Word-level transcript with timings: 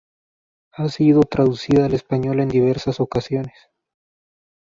Ha 0.73 0.89
sido 0.89 1.19
traducida 1.21 1.85
al 1.85 1.93
español 1.93 2.39
en 2.39 2.49
diversas 2.49 2.99
ocasiones. 2.99 3.53